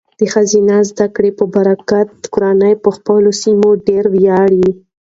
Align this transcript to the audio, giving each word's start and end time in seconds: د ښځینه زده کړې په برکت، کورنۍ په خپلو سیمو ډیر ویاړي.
د 0.19 0.21
ښځینه 0.33 0.75
زده 0.89 1.07
کړې 1.15 1.31
په 1.39 1.45
برکت، 1.55 2.09
کورنۍ 2.33 2.73
په 2.83 2.89
خپلو 2.97 3.29
سیمو 3.41 3.69
ډیر 3.87 4.03
ویاړي. 4.15 4.67